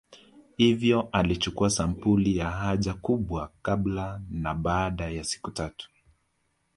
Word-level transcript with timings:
Hivyo 0.57 1.09
alichukua 1.11 1.69
sampuli 1.69 2.37
ya 2.37 2.49
haja 2.51 2.93
kubwa 2.93 3.51
kabla 3.61 4.21
na 4.29 4.53
baada 4.53 5.09
ya 5.09 5.23
siku 5.23 5.51
tatu 5.51 5.89